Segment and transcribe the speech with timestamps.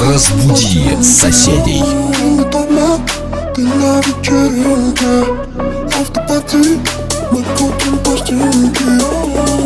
[0.00, 1.82] Разбуди соседей.
[3.58, 5.26] На вечеринке,
[6.00, 6.80] автопати,
[7.30, 9.59] мы купим пластинки.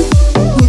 [0.00, 0.59] Ooh.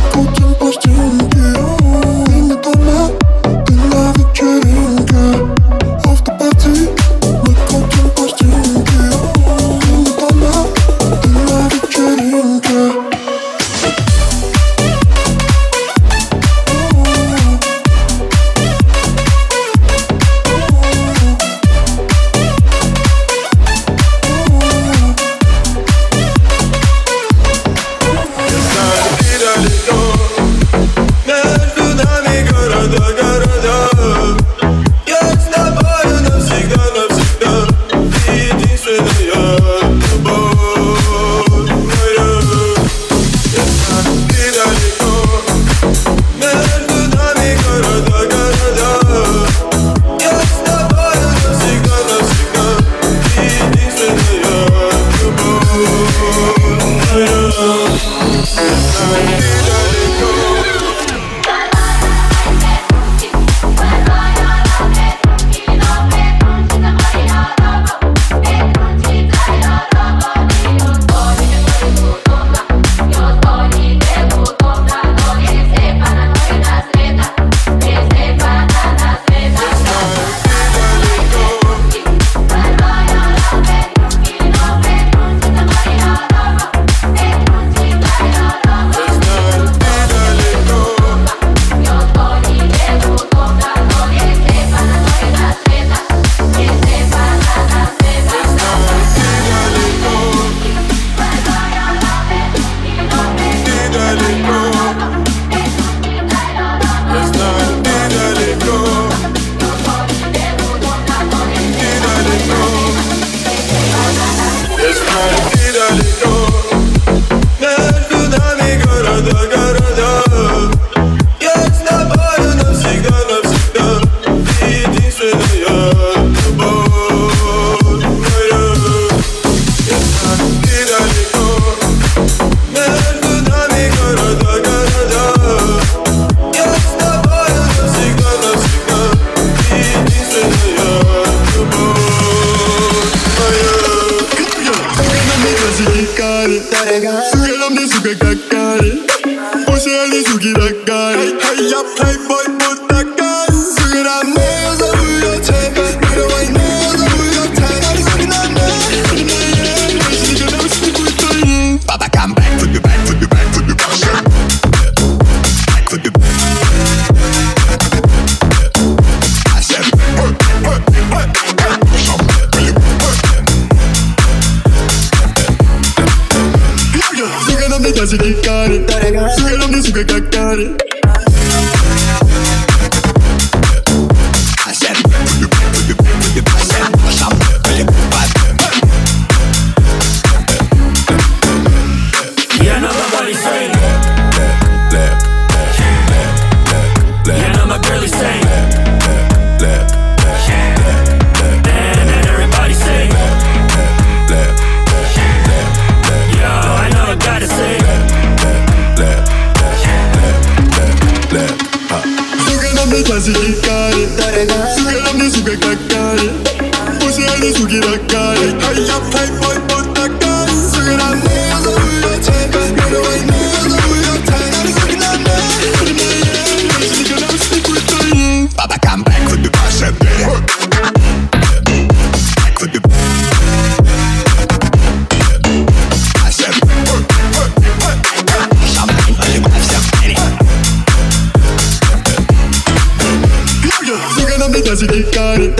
[244.75, 245.51] classique carré.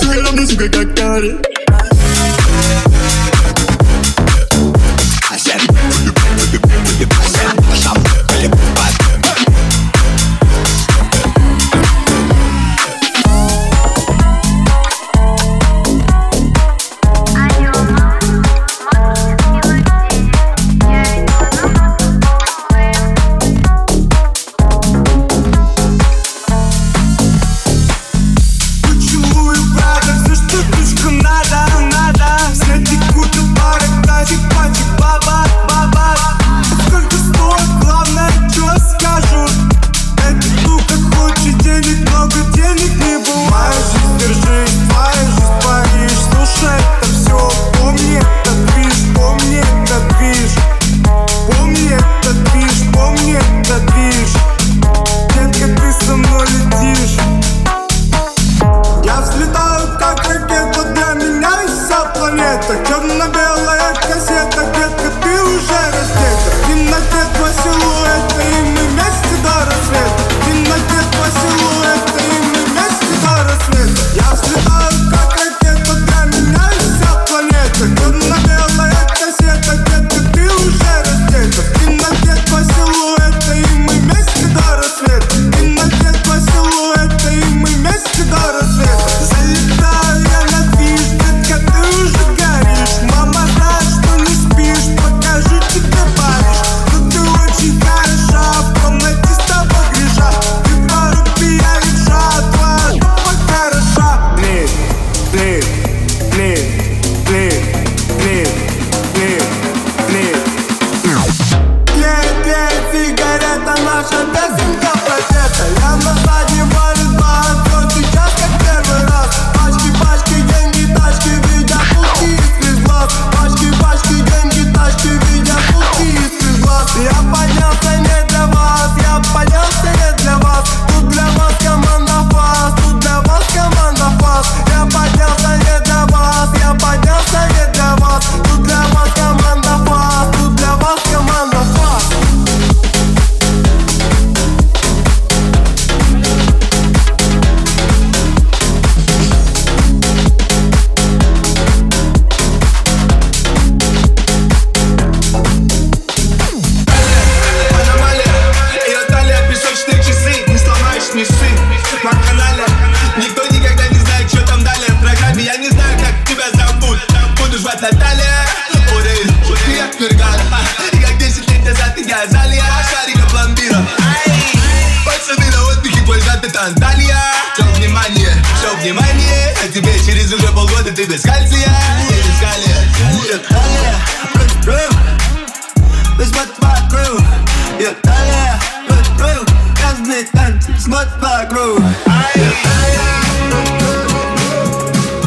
[0.00, 1.55] Souris l'homme de get carré.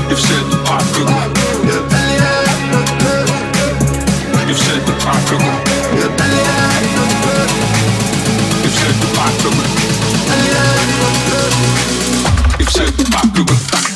[0.09, 1.13] You've said the popular.
[4.47, 5.53] You've said the popular.
[8.63, 9.67] You've said the popular.
[12.59, 13.88] You've said the popular.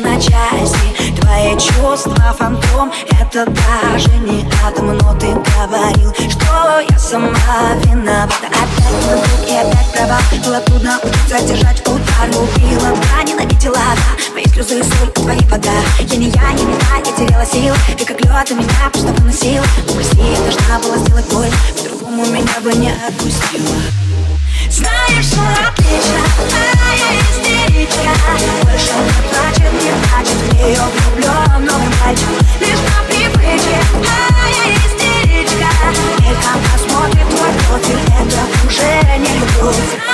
[0.00, 2.92] На части Твои чувства фантом.
[3.20, 8.46] Это даже не атом Но ты говорил, что я сама виновата.
[8.46, 12.28] Опять мой и опять права Было трудно учиться удар.
[12.28, 15.72] Любила, да, ненавидела, да Мои слезы соль, твои вода.
[15.98, 17.76] Я не я, не меня, я теряла силы.
[17.96, 21.50] Ты как лед, а меня просто выносил Прости, я должна была сделать боль.
[21.76, 24.13] По-другому меня бы не отпустила
[24.74, 28.10] знаешь, что отлично, а я истеричка.
[28.62, 30.84] Больше не плачет, не плачет В нее
[31.60, 32.28] новый мальчик
[32.60, 35.68] Лишь по привычке, а я истеричка.
[36.20, 40.13] Мельком посмотрит твой профиль Это уже не любовь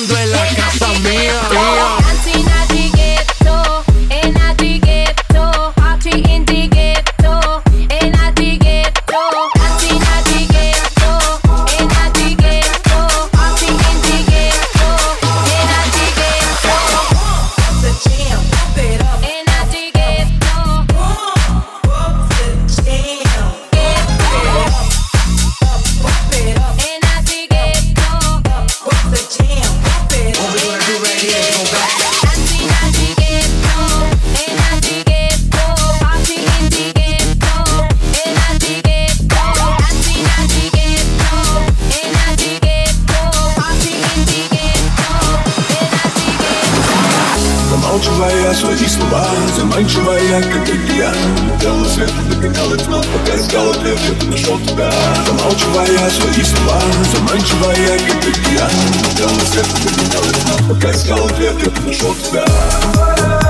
[58.31, 58.71] океан
[59.15, 63.40] Делала свет, добегала тьма, пока искал ответ, где-то нашел тебя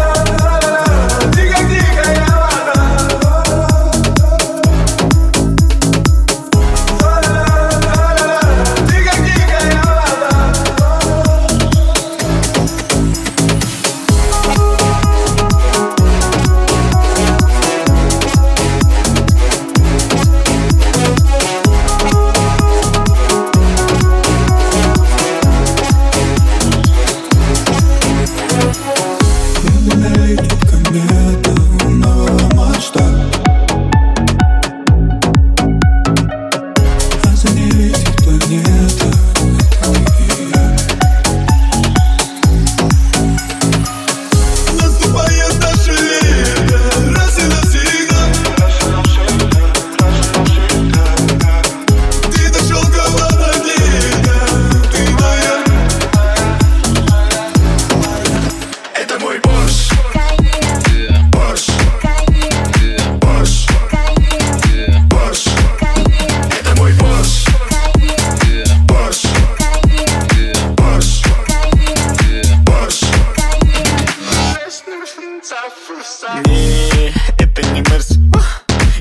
[75.17, 78.11] Не, это не Мерс.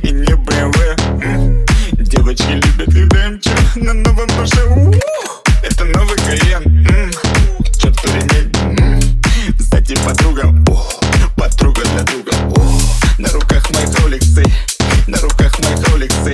[0.02, 0.76] И не БМВ
[1.92, 3.40] Девочки любят, когда им
[3.76, 4.60] на новом Порше.
[5.62, 7.12] Это новый Каен,
[7.78, 9.22] чё-то ремень
[9.58, 10.52] Сзади подруга,
[11.36, 12.32] подруга для друга.
[13.18, 14.44] На руках моих роликсы,
[15.06, 16.32] на руках моих роликсы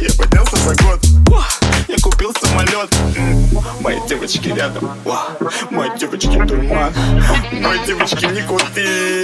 [0.00, 1.04] Я поднялся за год,
[1.86, 2.92] я купил самолет.
[3.80, 4.90] Мои девочки рядом,
[7.86, 9.23] девочки, не коты.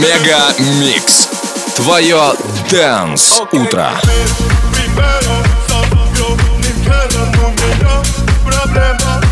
[0.00, 1.28] Мега Микс.
[1.76, 2.32] Твое
[2.70, 3.90] Дэнс Утро.
[8.44, 9.31] Проблема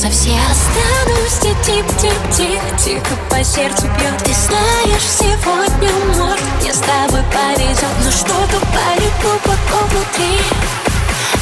[0.00, 1.40] совсем Останусь.
[1.64, 4.16] Тихо-тихо-тихо по сердцу бьет.
[4.24, 7.94] Ты знаешь, сегодня может мне с тобой повезет.
[8.04, 10.40] Но что-то парит глубоко внутри.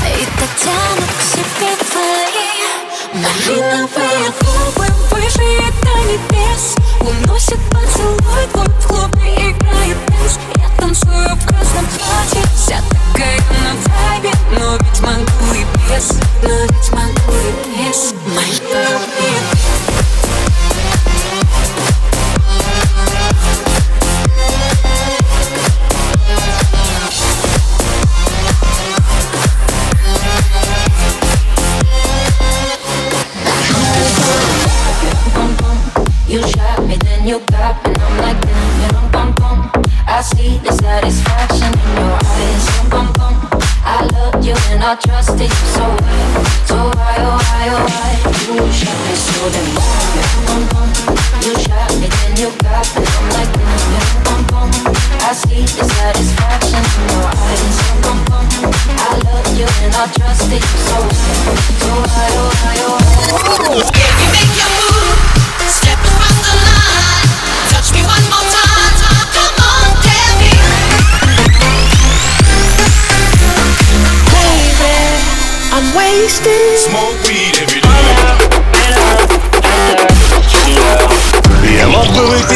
[0.04, 2.48] И так тянут к себе твои
[3.14, 4.86] Малиновые губы.
[5.10, 6.74] Выше до небес.
[7.00, 12.42] Уносит поцелуй твой в клубе играет танц Я танцую в красном платье.
[12.56, 16.77] Вся такая на вайбе Но ведь могу и без Но